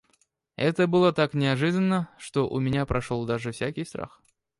Это 0.55 0.87
было 0.87 1.13
так 1.13 1.35
неожиданно, 1.35 2.09
что 2.17 2.49
у 2.49 2.59
меня 2.59 2.87
прошел 2.87 3.23
даже 3.27 3.51
всякий 3.51 3.85
страх. 3.85 4.19